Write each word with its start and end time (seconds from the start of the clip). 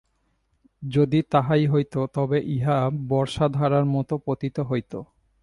যদি 0.83 1.19
তাহাই 1.31 1.63
হইত, 1.67 1.93
তবে 2.13 2.37
ইহা 2.47 2.77
বর্ষাধারার 3.07 3.85
মত 3.85 4.09
পতিত 4.25 4.57
হইত। 4.61 4.93